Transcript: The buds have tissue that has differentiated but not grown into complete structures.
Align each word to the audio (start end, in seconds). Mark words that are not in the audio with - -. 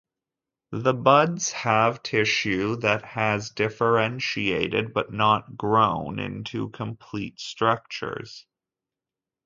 The 0.71 0.95
buds 0.95 1.51
have 1.51 2.01
tissue 2.01 2.77
that 2.77 3.03
has 3.05 3.51
differentiated 3.51 4.95
but 4.95 5.13
not 5.13 5.55
grown 5.57 6.17
into 6.17 6.69
complete 6.69 7.39
structures. 7.39 8.47